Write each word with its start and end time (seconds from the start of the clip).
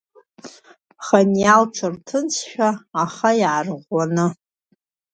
Ханиа 1.05 1.55
лҽаарҭынчшәа, 1.63 2.69
аха 3.03 3.29
иаарӷәӷәаны. 3.41 4.25